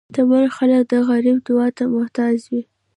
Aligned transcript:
شتمن 0.09 0.45
خلک 0.57 0.83
د 0.91 0.93
غریب 1.07 1.37
دعا 1.47 1.67
ته 1.77 1.83
محتاج 1.95 2.35
وي. 2.51 2.61